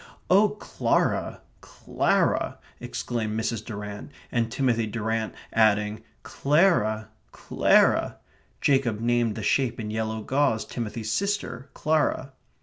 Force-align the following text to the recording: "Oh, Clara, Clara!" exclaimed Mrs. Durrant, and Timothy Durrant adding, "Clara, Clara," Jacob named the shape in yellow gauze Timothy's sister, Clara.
"Oh, 0.31 0.49
Clara, 0.49 1.41
Clara!" 1.59 2.57
exclaimed 2.79 3.39
Mrs. 3.39 3.63
Durrant, 3.63 4.09
and 4.31 4.51
Timothy 4.51 4.87
Durrant 4.87 5.35
adding, 5.53 6.01
"Clara, 6.23 7.09
Clara," 7.31 8.17
Jacob 8.61 8.99
named 8.99 9.35
the 9.35 9.43
shape 9.43 9.79
in 9.79 9.91
yellow 9.91 10.23
gauze 10.23 10.65
Timothy's 10.65 11.11
sister, 11.11 11.69
Clara. 11.75 12.31